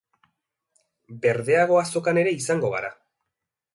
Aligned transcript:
Berdeago 1.27 1.77
azokan 1.81 2.21
ere 2.23 2.33
izango 2.41 2.73
gara. 2.77 2.91